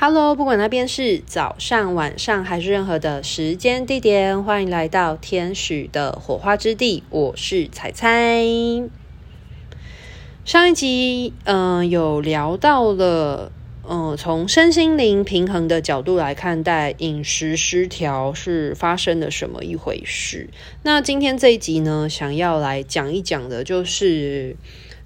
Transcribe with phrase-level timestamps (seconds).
[0.00, 7.02] Hello，不管那边是早上、晚上还是任何的时间地点，欢迎来到天使的火花之地。
[7.10, 8.44] 我是彩彩。
[10.44, 13.50] 上一集，嗯、有聊到了，
[13.90, 20.48] 嗯、从身心灵平衡的角度来看待饮食失调是发生了什么一回事。
[20.84, 24.54] 那今天这一集呢，想要来讲一讲的，就是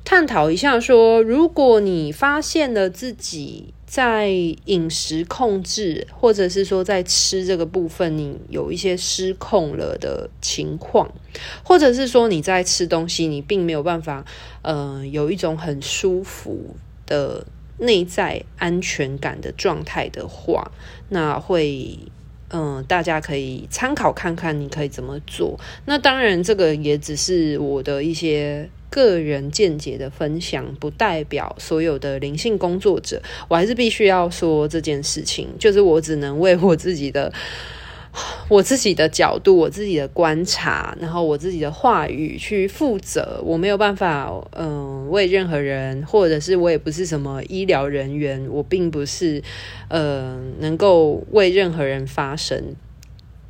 [0.04, 3.72] 探讨一下说，如果你发现了自己。
[3.92, 4.30] 在
[4.64, 11.12] 饮食控制，或者是说在吃这个部分，你有一些失控了的情况，
[11.62, 14.24] 或者是说你在吃东西，你并没有办法，
[14.62, 16.74] 呃，有一种很舒服
[17.04, 17.46] 的
[17.80, 20.72] 内在安全感的状态的话，
[21.10, 21.98] 那会，
[22.48, 25.60] 嗯、大家可以参考看看，你可以怎么做。
[25.84, 28.70] 那当然，这个也只是我的一些。
[28.92, 33.22] 个人见解的分享，不代表所有的灵性工作者。
[33.48, 37.32] 我还是必须要说这件事情，就是我只能为我自己的、
[38.50, 43.40] 我自己的角度、我自己的观察，然后我自己的话语去负责。
[43.42, 49.42] 我没有办法，嗯、为任何人，或者是我也不是什么医疗人员，我并不是，
[49.88, 52.76] 呃，能够为任何人发声。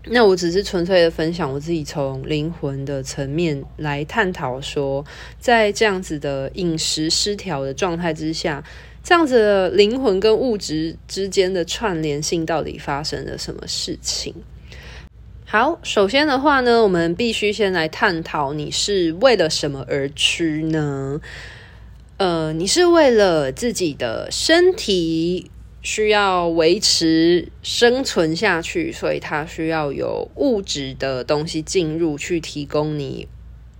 [0.06, 5.04] 那我只是纯粹的分享我自己从灵魂的层面来探讨，说
[5.38, 8.64] 在这样子的饮食失调的状态之下，
[9.04, 14.34] 这样子的灵魂跟物质之间的串联性到底发生了什么事情？
[15.44, 21.20] 好，首先的话呢，我们必须先来探讨你是为了什么而吃呢？
[22.16, 25.50] 呃，你是为了自己的身体。
[25.82, 33.26] 需要维持生存下去，所以它需要有物质的东西进入去提供你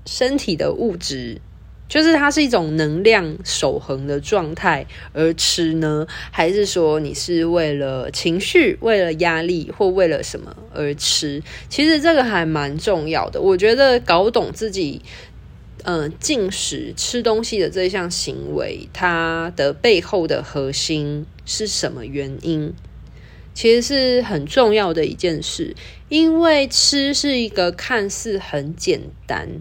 [0.04, 1.40] 身体的物质，
[1.88, 6.06] 就是它是一种能量守恒的状态而吃呢？
[6.32, 11.40] 还是说你是为了情绪、为了压力或为了什么而吃？
[11.68, 13.40] 其实这个还蛮重要的。
[13.40, 15.00] 我觉得搞懂自己。
[15.84, 22.72] 嗯、呃，进食吃东西的这项行为，它的背后的核心是什么原因？
[23.54, 25.76] 其实是很重要的一件事，
[26.08, 29.60] 因为吃是一个看似很简单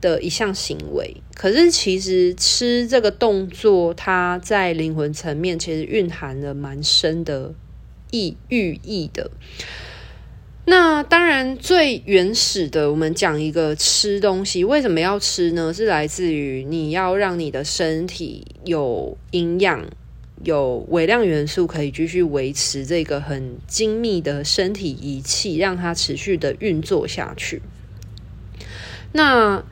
[0.00, 7.52] 的一项行为，可是其实吃这个动作，它在灵魂层面其实蕴含了蛮深的
[8.12, 9.32] 意寓意的。
[10.68, 15.72] 那当然，最原始的，我们讲一个吃东西，为什么要吃呢？
[15.72, 19.86] 是来自于你要让你的身体有营养、
[20.42, 27.62] 有微量元素，可以继续维持这个很精密的身体仪器，让它持续的运作下去。
[29.12, 29.62] 那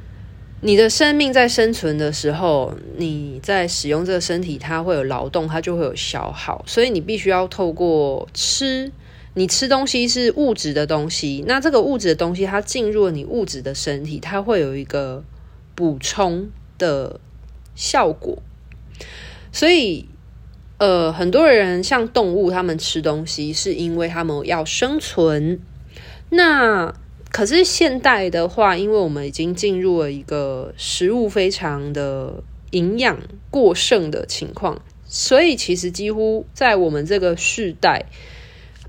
[0.61, 8.93] 你的生命在生存的时候，你在使用这个身体，它会有劳动，它就会有消耗，所以你必须要透过吃。
[9.37, 15.25] 你吃东西是物质的东西，那这个物质的东西它进入了你物质的身体，它会有一个
[15.75, 17.19] 补充的
[17.75, 18.39] 效果。
[19.51, 20.07] 所以，
[20.79, 25.59] 呃，很多人像动物，他们吃东西是因为他们要生存。
[26.31, 26.95] 那
[27.33, 33.19] 可是现代的话，因为我们已经进入了一个食物非常的营养
[33.51, 38.07] 过剩的情况，所以其实几乎在我们这个世代。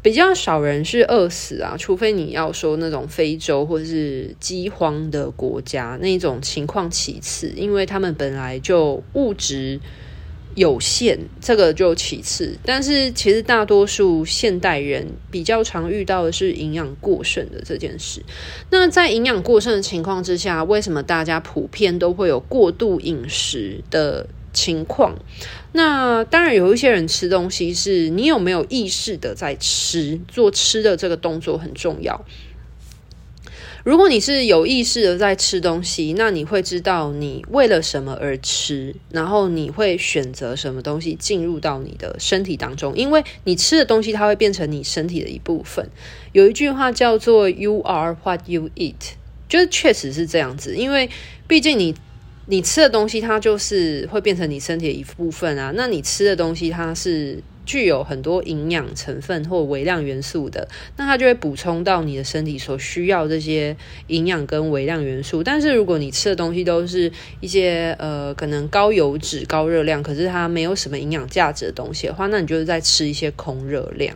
[0.05, 9.79] 比较少人是饿死啊，除非你要说那种非洲或是饥荒的国家那种情况其次，因为他们本来就物质
[10.53, 12.55] 有限，这个就其次。
[12.63, 18.21] 但是其实大多数现代人比较常遇到的是营养过剩的这件事。
[18.69, 25.15] 那在营养过剩的情况之下，为什么大家普遍都会有过度饮食的情况？
[25.73, 32.25] 那当然，有一些人吃东西是你有没有意识的在吃，做吃的这个动作很重要。
[33.83, 45.87] 如果你是有意识的在吃东西，那你会知道你为了什么而吃，然后你会选择什么东西进入到你的身体当中，因为你吃的东西它会变成你身体的一部分。
[46.31, 48.95] 有一句话叫做 “You are what you eat”，
[49.47, 51.09] 就是确实是这样子，因为
[51.47, 51.93] 毕竟你。
[52.47, 55.73] 你吃的东西，它就是会变成你身体的一部分啊。
[55.75, 63.75] 那你吃的东西，它是具有很多营养成分或微量元素的，那它就会补充到你的身体所需要这些
[64.07, 65.43] 营养跟微量元素。
[65.43, 74.15] 但是如果你吃的东西都是一些呃可能高油脂、高热量，可是它没有什么营养价值的东西的话，那你就是在吃一些空热量。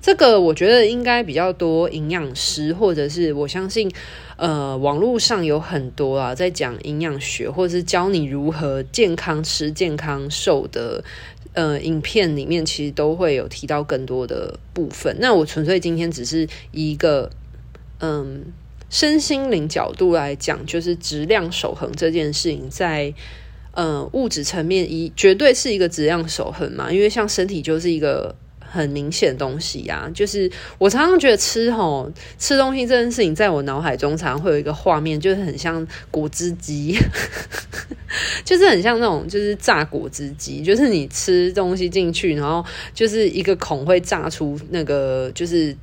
[0.00, 3.90] 这个我觉得应该比较多营养师，或者是我相信，
[4.36, 11.04] 呃，网络上有很多啊，在讲营养学，或者是教你如何健康吃、健康瘦的
[11.52, 15.16] 呃影片里面，其实都会有提到更多的部分。
[15.20, 17.30] 那我纯粹今天只是一个
[18.00, 18.46] 嗯
[18.88, 23.12] 身心灵角度来讲，就是质量守恒这件事情在。
[23.72, 28.34] 嗯，物质层面一绝对是一个质量守恒嘛，因为像身体就是一个
[28.70, 30.10] 很明显的东西呀、啊。
[30.14, 36.96] 就是我常常觉得吃吼吃东西这件事情，在我脑海中常常会有一个画面，就是很像果汁机，
[38.44, 42.64] 就是很像那种就是榨果汁机，就是你吃东西进去，然后
[42.94, 45.76] 就是一个孔会榨出那个就是。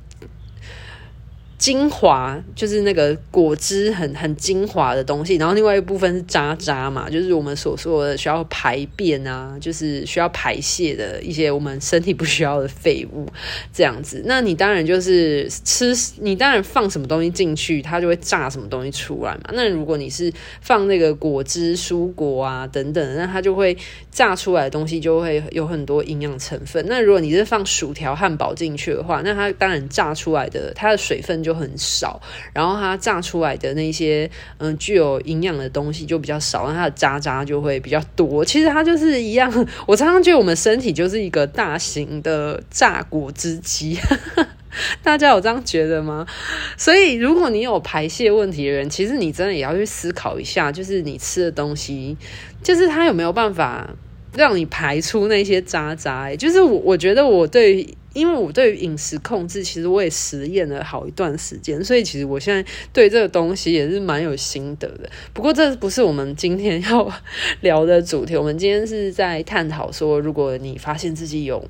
[1.58, 13.26] 精华就是那个果汁很很精华的东西，然后另外一部分是渣渣嘛，就是我们所说的需要排便啊，就是需要排泄的一些我们身体不需要的废物，
[13.72, 14.22] 这样子。
[14.24, 19.50] 那你当然就是吃，你当然放什么东西进去，它就会榨什么东西出来嘛。
[19.52, 23.76] 那如果你是放那个果汁、蔬果啊等等，那它就会
[24.12, 26.84] 榨出来的东西就会有很多营养成分。
[26.88, 32.20] 那如果你是放薯条、汉堡进去的话，那它当然榨出来的它的水分就就很少，
[32.52, 38.44] 然后它榨出来的那些嗯具有营养的东西就比较少，然后它的渣渣就会比较多。
[38.44, 39.50] 其实它就是一样，
[39.88, 43.98] 我常常觉得我们身体就是一个大型的榨果汁机，
[45.02, 46.26] 大家有这样觉得吗？
[46.76, 52.14] 所以如果你有排泄问题的人，其实你真的也要去思考一下，就是你吃的东西，
[52.62, 53.88] 就是它有没有办法
[54.34, 56.36] 让你排出那些渣渣。
[56.36, 57.88] 就是我我觉得我对。
[58.18, 65.08] 因为我对于饮食控制，其实我也实验了好一段时间，所以其实我现在对这个东西也是蛮有心得的。
[65.32, 67.10] 不过这不是我们今天要
[67.62, 71.64] 聊的主题，我们今天是在探讨说，如果你发现自己有。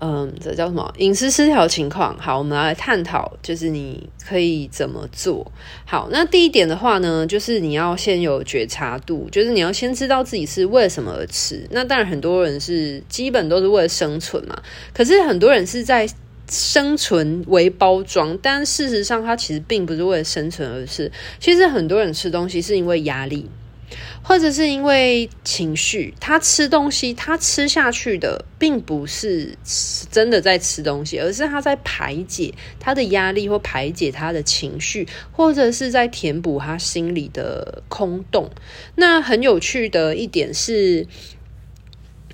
[0.00, 0.92] 嗯，这叫什么？
[0.96, 2.16] 饮食失调情况。
[2.18, 5.52] 好，我们来探讨，就是你可以怎么做。
[5.84, 11.66] 好，那第一点的话呢，就是你要先有觉察度，就是你要先知道自己是为什么而吃。
[11.70, 14.58] 那当然，很多人是基本都是为了生存嘛。
[14.94, 16.08] 可是很多人是在
[16.48, 21.12] 生存为包装，但事实上，他其实并不是为了生存而吃。
[21.38, 23.48] 其实很多人吃东西是因为压力。
[24.22, 29.56] 或者是因为情绪，他吃东西，他吃下去的并不是
[30.10, 38.50] 真的在吃东西，而是他在排解他的压力或排解他的情绪，或者是在填补他心里的空洞。
[38.96, 41.06] 那很有趣的一点是，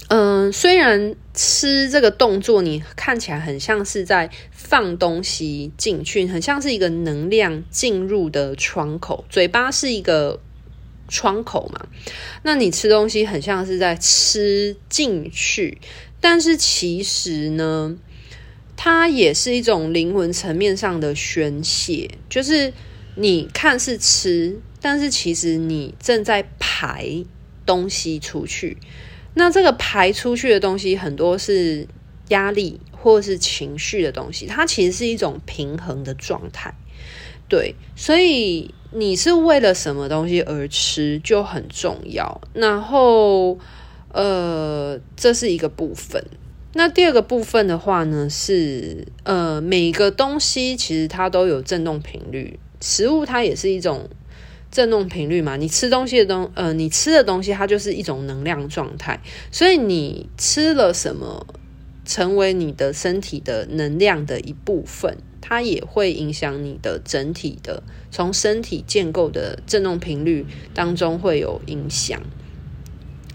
[0.09, 10.41] 嗯，虽然吃这个动作你看起来很像是在放东西进去，很像是一个能量进入的窗口，嘴巴是一个。
[11.09, 11.87] 窗口嘛，
[12.43, 15.79] 那你吃东西很像是在吃进去，
[16.21, 17.97] 但是其实呢，
[18.77, 22.11] 它也是一种灵魂层面上的宣泄。
[22.29, 22.73] 就是
[23.15, 27.25] 你看是吃，但是其实你正在排
[27.65, 28.77] 东西出去。
[29.35, 31.87] 那这个排出去的东西很多是
[32.29, 36.75] 压力或是情绪的东西，它其实是一种平衡的状态。
[37.49, 38.75] 对，所以。
[38.93, 43.59] 你是为了什么东西而吃就很重要，然后
[44.13, 46.25] 呃，这是一个部分。
[46.75, 54.09] 那第二个部分的话呢，是呃，每个东西其实它都有振动频率，食物它也是一种
[54.71, 55.57] 振动频率嘛。
[55.57, 61.47] 你吃东西的东呃，你吃的东西它就是一种能量状态，所以你吃了什么，
[62.05, 65.17] 成为你的身体的能量的一部分。
[65.41, 72.21] 它也会影响你的整体的，从身体建构的振动频率当中会有影响。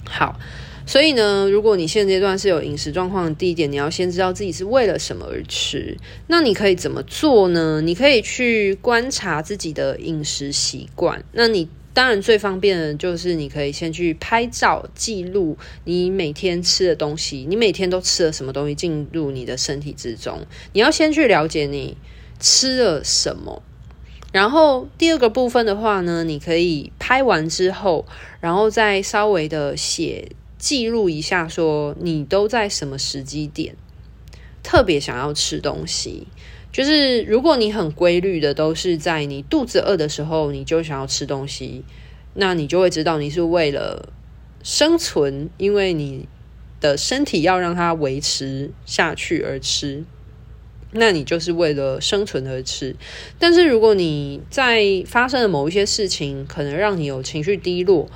[0.05, 0.39] 好，
[0.85, 5.97] 所以呢，如果你现阶段是有饮食状况的，第一点，你要先知道自己是为了什么而吃。
[6.27, 7.81] 那你可以怎么做呢？
[7.81, 11.23] 你可以去观察自己的饮食习惯。
[11.31, 11.69] 那你。
[11.93, 20.39] 当然，最方便的就是你可以先去拍照记录你每天吃的东西，你每天都吃了什么东西进入你的身体之中。
[20.71, 21.97] 你要先去了解你
[22.39, 23.61] 吃了什么，
[24.31, 28.05] 然后第二个部分的话呢，你可以拍完之后，
[28.39, 33.75] 然后再稍微的写记录一下，说你都在什么时机点
[34.63, 36.27] 特别想要吃东西。
[36.71, 41.83] 就是如果你很规律的都是在你肚子饿的时候，你就想要吃东西，
[42.35, 44.13] 那你就会知道你是为了
[44.63, 46.27] 生存，因为你
[46.79, 50.05] 的身体要让它维持下去而吃，
[50.91, 52.95] 那你就是为了生存而吃。
[53.37, 58.07] 但是如果你在发生了某一些事情，可能让你有情绪低落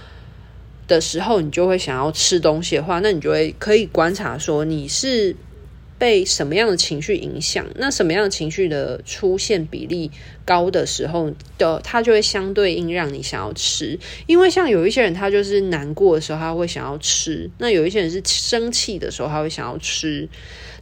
[0.88, 2.40] 的时候，你就会想要吃。
[2.40, 5.36] 东西的话，那你就会可以观察说你是。
[5.98, 10.12] 被什么样的情绪影响，那什么样的情绪的出现比例
[10.44, 13.98] 高的时候的，它就会相对应让你想要吃。
[14.28, 20.28] 因为像有一些人，他就是难过的时候，他会想要吃；那有一些人是生气的时候，他会想要吃。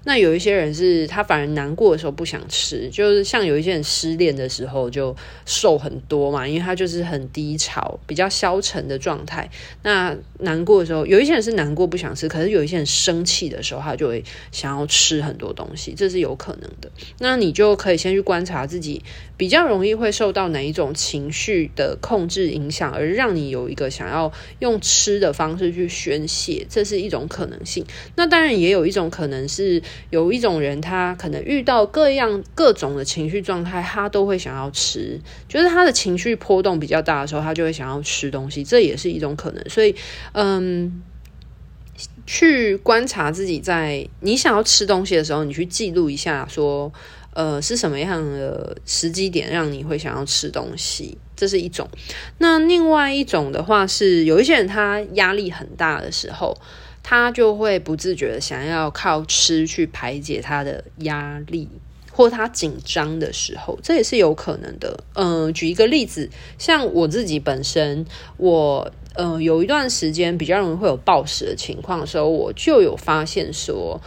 [0.05, 9.49] 那有一些人是他反而难过的时候不想吃，就是像有一些人失恋的时候就瘦很多嘛，因为他就是很低潮、比较消沉的状态。
[9.83, 16.91] 那难过的时候，有一些人是难过不想吃，可是有一些人生气的时候，他就会想要吃很多东西，这是有可能的。
[17.19, 19.01] 那你就可以先去观察自己
[19.37, 24.29] 比较容易会受到哪一种情绪的控制影响，而让你有一个想要
[24.59, 27.85] 用吃的方式去宣泄，这是一种可能性。
[28.17, 29.81] 那当然也有一种可能是。
[30.09, 35.19] 有一种人，他可能遇到各样各种的情绪状态，他都会想要吃。
[35.47, 39.69] 就是他的情绪波动比较大的时候，他就会想要吃东西，这也是一种可能。
[39.69, 39.95] 所以，
[40.33, 41.01] 嗯，
[42.25, 46.91] 去观察自己在你想要吃东西的时候，你去记录一下，说，
[47.33, 51.89] 呃，是什么样的时机点让你会想要吃东西，这是一种。
[52.37, 56.57] 那另外一种的话是，有一些人他压力很大的时候。
[57.03, 61.67] 他就会不自觉的想要靠吃去排解他的压力，
[62.09, 65.03] 或他紧张的时候，这也是有可能的。
[65.13, 68.05] 嗯、举一个例子，像我自己本身，
[68.37, 73.99] 我呃有一段时间比较容易会有暴食的情况的时候，我就有发现说，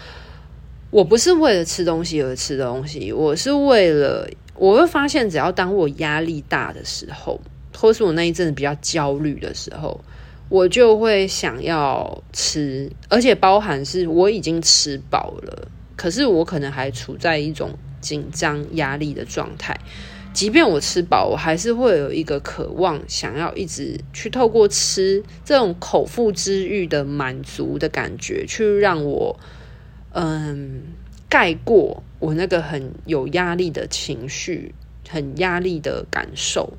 [0.91, 7.39] 我不是为了吃东西而吃东西，我是为了，我会发现，只要当我压力大的时候，
[7.77, 10.01] 或是我那一阵子比较焦虑的时候。
[10.49, 19.77] 我就会想要吃，而且包含是我已经吃饱了，可是我可能还处在一种紧张压力的状态。
[20.33, 29.41] 即便我吃饱，我还是会有一个渴望，想要一直去透过吃这种口腹之欲的满足的感觉，去让我
[30.13, 30.83] 嗯
[31.29, 34.73] 盖过我那个很有压力的情绪、
[35.09, 36.75] 很压力的感受。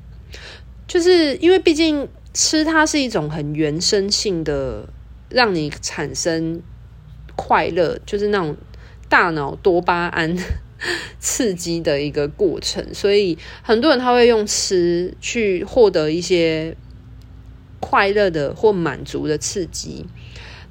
[0.86, 2.08] 就是因为毕竟。
[2.32, 4.88] 吃它是一种很原生性的，
[5.28, 6.62] 让你产生
[7.34, 8.56] 快乐，就是那种
[9.08, 10.36] 大脑多巴胺
[11.18, 12.94] 刺激的一个过程。
[12.94, 16.76] 所以很多人他会用吃去获得一些
[17.80, 20.06] 快乐的或满足的刺激。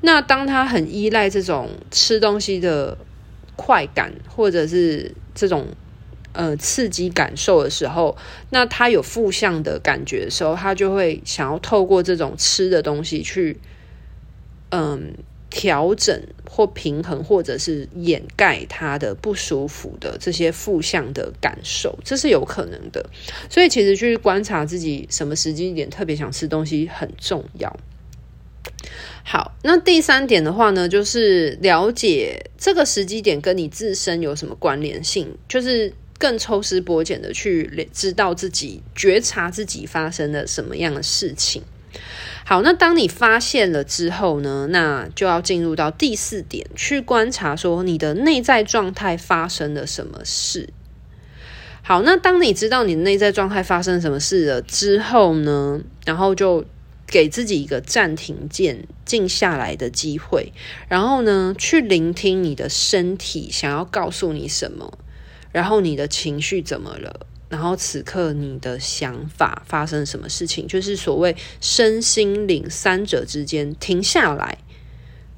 [0.01, 2.97] 那当他很依赖这种吃东西的
[3.55, 5.67] 快感，或者是这种。
[6.33, 8.15] 呃，刺激感受的时候，
[8.51, 13.59] 那他有负向的感觉的时候，他就会想要透过这种吃的东西去，
[14.69, 15.15] 嗯，
[15.49, 23.09] 调整或平衡，或者是掩盖他的不舒服的这些负向的感受，这是有可能的。
[23.49, 27.75] 所以，其实去观察自己什么时机点特别想吃东西很重要。
[29.23, 35.91] 好，那第三点的话呢，就是了解这个时机点跟你自身有什么关联性，就是。
[36.17, 41.61] 更抽丝剥茧的去知道自己觉察自己发生了什么样的事情。
[42.45, 50.69] 好，那当你发现了之后呢，那就要进入到第四点，去观察说你的内在状态发生了什么事。
[51.81, 56.65] 好，那当你知道你的内在状态发生什么事了之后呢，然后就
[57.05, 60.51] 给自己一个暂停键，静下来的机会，
[60.87, 64.97] 然后呢，去聆听你的身体想要告诉你什么。
[65.51, 67.25] 然后你的情绪怎么了？
[67.49, 70.67] 然后此刻你的想法发生什么事情？
[70.67, 74.57] 就是所谓身心灵三者之间停下来，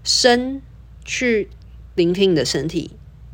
[0.04, 0.60] 身
[1.06, 1.51] 去
[1.94, 2.89] 聆听你的身体，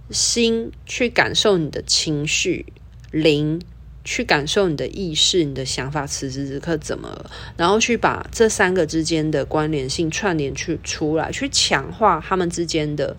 [0.10, 2.66] 心去感受你的情绪，
[3.12, 3.62] 灵
[4.04, 7.32] 去感受你的意识、你的想法，此时此刻怎么了？
[7.56, 13.16] 然后去把这三个之间的关联性串联去出来，去强化他们之间的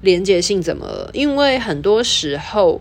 [0.00, 1.10] 连接性怎么了？
[1.12, 2.80] 因为很多时候。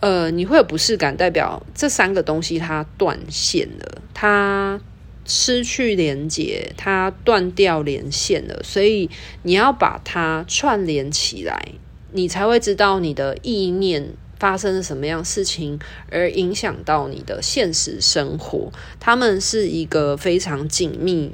[0.00, 4.80] 呃，你会有不适感，代表这三个东西它断线了，它
[5.24, 9.10] 失去连接，它断掉连线了，所以
[9.42, 11.72] 你要把它串联起来，
[12.12, 15.78] 你才会知道你的意念发生了什么样事情，
[16.10, 18.70] 而影响到你的现实生活。
[19.00, 21.32] 它们是一个非常紧密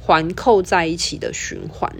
[0.00, 1.92] 环扣在一起的循环。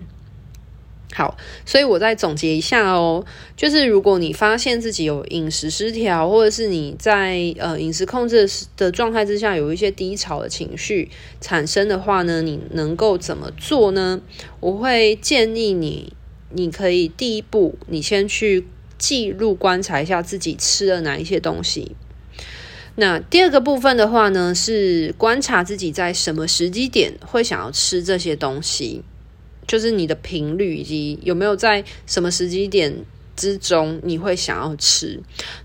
[1.16, 3.24] 好，所以我再总结一下哦，
[3.56, 8.46] 就是如果你发现自己有饮食失调，或者是你在呃饮食控制
[8.76, 14.20] 的状态之下有一些低潮的情绪产生的话呢，你能够怎么做呢？
[14.60, 16.12] 我会建议你，
[16.50, 18.66] 你可以第一步，你先去
[18.98, 21.96] 记录观察一下自己吃了哪一些东西。
[22.96, 29.02] 那第二个部分的话呢，是观察自己在什么时机点会想要吃这些东西。
[29.66, 33.04] 就是你的频率以及有没有在什么时机点
[33.34, 35.20] 之中你会想要吃。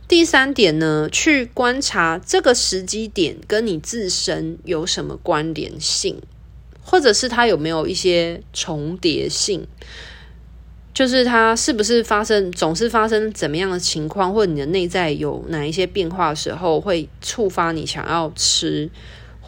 [0.07, 6.21] 第三点呢，去观察这个时机点跟你自身有什么关联性，
[6.83, 9.67] 或者是它有没有一些重叠性。
[10.93, 18.89] 就是它是不是发生，总是发生怎么样的情况，或者你的内在有哪一些变化的时候，会触发你想要吃，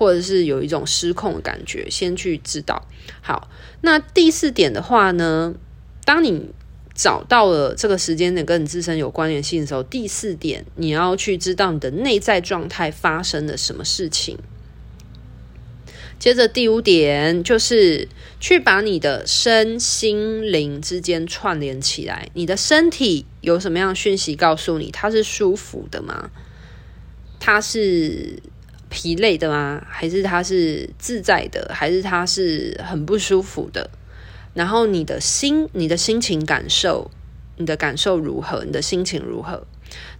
[0.03, 2.85] 或者是有一种失控的感觉，先去知道。
[3.21, 5.55] 好，那第四点的话呢，
[6.03, 6.49] 当你
[6.93, 14.37] 找到了这个时间点跟你自身有关联性的时候，第四点你要去知道你的内在状态发生了什么事情。
[16.19, 18.09] 接着第五点就是
[18.41, 22.27] 去把你的身心灵之间串联起来。
[22.33, 24.91] 你的身体有什么样讯息告诉你？
[24.91, 26.29] 它是舒服的吗？
[27.39, 28.41] 它是
[28.93, 29.83] 疲累的吗？
[29.89, 31.71] 还是它是自在的？
[31.73, 33.89] 还是它是很不舒服的？
[34.53, 37.09] 然后你的心，你的心情感受，
[37.57, 38.63] 你的感受如何？
[38.63, 39.65] 你的心情如何？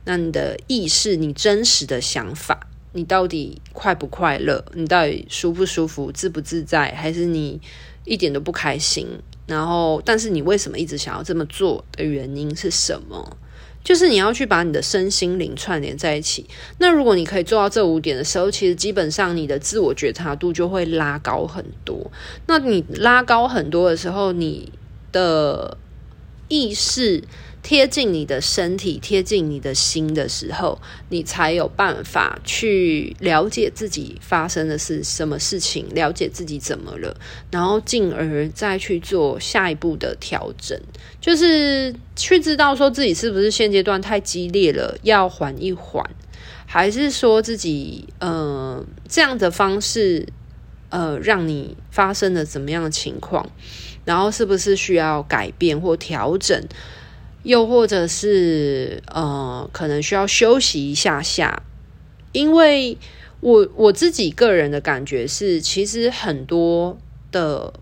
[0.06, 2.68] 那你的意识，你真实的想法。
[2.94, 4.66] 你到底快不快乐？
[4.74, 6.92] 你到底舒不舒服、自不自在？
[6.96, 7.62] 还是你
[8.06, 9.08] 一点都不开心？
[9.46, 13.38] 然后，但是你为什么一直想要这么做的原因是什么？
[13.84, 16.46] 就是你要去把你的身心灵串联在一起。
[16.78, 22.10] 那如果你可以做到这五点的时候，其实基本上你的自我觉察度就会拉高很多。
[22.48, 24.72] 那你拉高很多的时候，你
[25.12, 25.78] 的
[26.48, 27.24] 意识。
[27.64, 37.16] 贴近你的身体，贴近你的心的时候，你才有办法去了解自己发生的是什么事情，了解自己怎么了，
[37.50, 40.78] 然后进而再去做下一步的调整，
[41.22, 46.06] 就是去知道说自己是不是现阶段太激烈了，要缓一缓，
[46.66, 50.28] 还是说自己呃这样的方式
[50.90, 53.50] 呃让你发生了怎么样的情况，
[54.04, 56.62] 然后是不是需要改变或调整。
[57.44, 61.64] 又或者是呃，可能需要休息一下下，
[62.32, 62.98] 因为
[63.42, 66.98] 我我自己个人的感觉是，其实很多
[67.32, 67.74] 的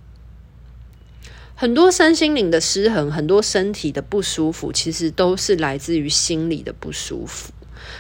[1.54, 7.54] 很多身心灵的失衡，很多身体的不舒服，其实都是来自于心理的不舒服。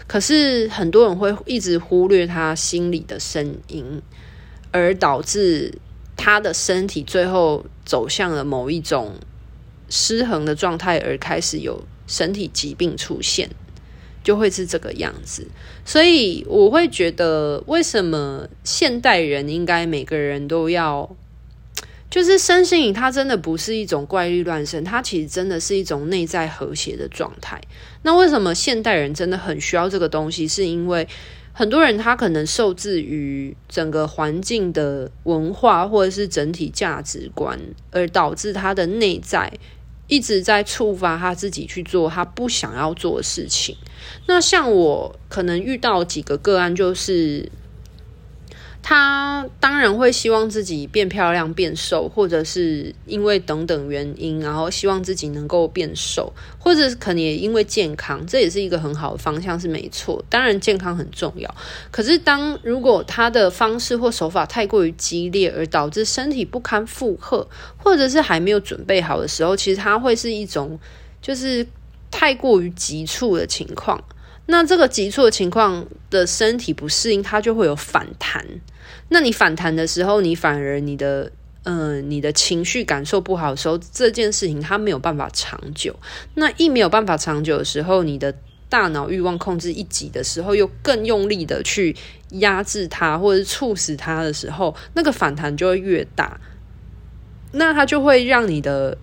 [0.07, 4.01] 可是很多人会一直忽略他心里的声音，
[4.71, 5.77] 而导致
[6.17, 9.13] 他的身体最后走向了某一种。
[9.91, 13.49] 失衡的状态而开始有身体疾病出现，
[14.23, 15.45] 就会是这个样子。
[15.85, 21.15] 所以我会觉得，为什么现代人应该每个人都要，
[22.09, 27.59] 就是身心灵，它真的不是一种怪力乱神，它其实真的是一种内在和谐的状态。
[28.03, 30.47] 那为什么现代人真的很需要这个东西？
[30.47, 31.07] 是因为
[31.51, 37.59] 很多人他可能受制于整个环境的文化或者是整体价值观，
[37.91, 39.51] 而导致他的内在。
[40.11, 43.77] 一直在触发他自己去做他不想要做的事情。
[44.27, 47.49] 那像我可能遇到几个个案，就是。
[48.83, 60.23] 他当然会希望自己变漂亮、变瘦，或者是因为等等原因，然后希望自己能够变瘦，或者可能也因为健康，这也是一个很好的方向，是没错。
[60.29, 61.55] 当然健康很重要，
[61.91, 70.79] 可是当如果他的方式或手法太过于激烈，而导致身体不堪负荷，或者是还没有准备好的时候，其实他会是一种
[71.21, 71.65] 就是
[72.09, 74.03] 太过于急促的情况。
[74.47, 78.45] 那这个急促的情况的身体不适应，它就会有反弹。
[79.09, 81.31] 那你反弹的时候，你反而你的
[81.63, 85.95] 嗯、呃，你的情绪感受不好的时候，这件事情它没有办法长久。
[86.35, 88.35] 那一没有办法长久的时候，你的
[88.67, 91.95] 大脑欲望控制一急的时候，又更用力的去
[92.31, 96.41] 压制它，或者是促使它的时候，那个反弹就会越大。
[97.53, 98.97] 那它就会让你的。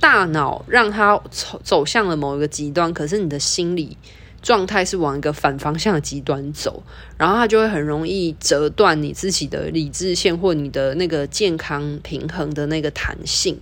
[0.00, 3.96] 大脑让它走走向了某一个极端，可是你的心理
[4.42, 6.82] 状态是往一个反方向的极端走，
[7.18, 13.60] 然后它就会很容易折断你自己的理智线或你的那个健康平衡的那个弹性，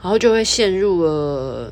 [0.00, 1.70] 然后就会陷入了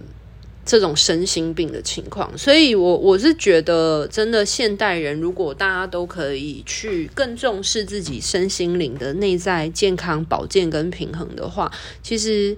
[0.66, 2.36] 这种身心病的情况。
[2.36, 12.54] 所以我，我我是觉得，真的现代人如果大家都可以去更重视自己身心灵的内在健康、保健跟平衡的话，其实。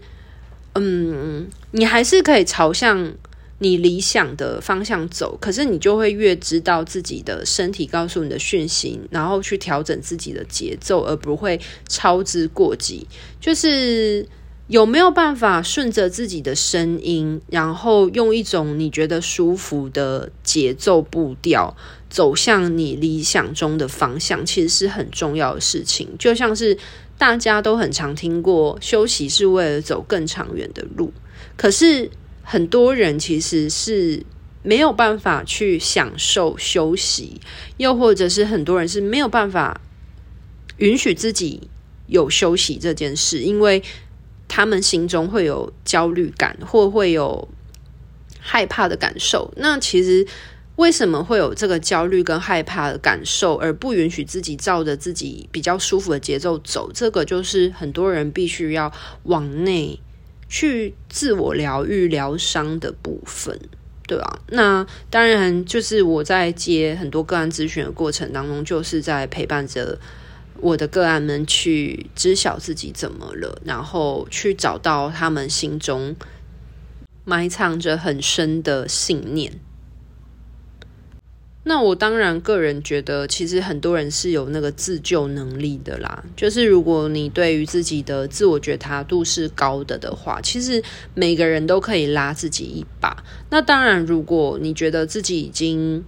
[0.74, 3.12] 嗯，你还是可以朝向
[3.58, 13.06] 你理想的方向走，可是你就会越知道自己的身体告诉你的讯息，然后去调整自己的节奏，而不会操之过急。
[13.40, 14.26] 就是
[14.66, 21.74] 有没有办法顺着自己的声音，然后用一种你觉得舒服的节奏步调，
[22.14, 26.09] 走向你理想中的方向，其实是很重要的事情。
[26.18, 26.79] 就像是。
[27.16, 31.12] 大家都很常听过，休息是为了走更长远的路。
[31.57, 32.11] 可是
[32.42, 34.27] 很多人其实是
[34.64, 37.40] 没有办法去享受休息，
[37.77, 39.81] 又或者是很多人是没有办法
[40.79, 41.68] 允许自己
[42.09, 43.81] 有休息这件事，因为
[44.48, 47.48] 他们心中会有焦虑感，或会有
[48.40, 49.53] 害怕的感受。
[49.57, 50.27] 那其实。
[50.76, 56.90] 为什么会有这个焦虑跟害怕的感受，而不允许自己照着自己比较舒服的节奏走？
[56.92, 60.00] 这个就是很多人必须要往内
[60.48, 63.58] 去自我疗愈、疗伤的部分，
[64.08, 64.40] 对吧？
[64.48, 69.96] 那当然，就是我在接很多个案咨询的过程当中，就是在陪伴着
[70.58, 76.16] 我的个案们去知晓自己怎么了，然后去找到他们心中
[77.24, 79.60] 埋藏着很深的信念。
[81.66, 86.22] 那我当然个人觉得，其实很多人是有那个自救能力的啦。
[86.37, 90.83] 就是如果你对于自己的自我觉察度是高的的话，其实
[91.14, 93.24] 每个人都可以拉自己一把。
[93.48, 96.05] 那当然，如果你觉得自己已经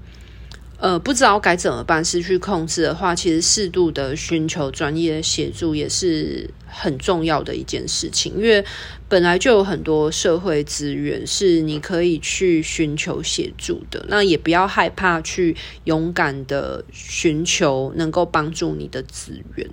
[0.78, 8.64] 呃不知道该怎么办，失去控制的话，其实适度的寻求专业协助也是很重要的一件事情，因为
[9.08, 19.68] 本来就有很多社会资源是你可以去寻求协助的，那也不要害怕去勇敢的寻求能够帮助你的资源。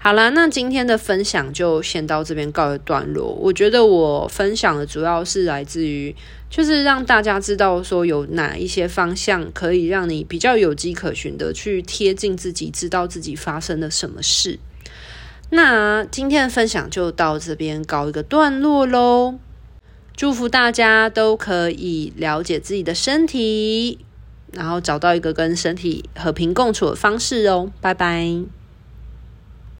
[0.00, 3.26] 好啦，那今天的分享就先到这边告一段落。
[3.26, 6.14] 我觉得我分享的主要是来自于，
[6.48, 14.58] 就是让大家知道说有哪一些方向可以让你比较有迹可循的去贴近自己，知道自己发生了什么事。
[15.50, 19.34] 那今天的分享就到这边告一个段落喽，
[20.16, 23.98] 祝福大家都可以了解自己的身体，
[24.52, 28.57] 然后找到一个跟身体和平共处的方式哦，拜拜。